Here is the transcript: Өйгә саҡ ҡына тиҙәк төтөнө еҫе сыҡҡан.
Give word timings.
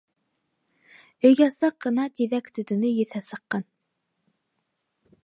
Өйгә 1.29 1.49
саҡ 1.57 1.77
ҡына 1.87 2.07
тиҙәк 2.21 2.49
төтөнө 2.55 2.91
еҫе 2.97 3.25
сыҡҡан. 3.29 3.67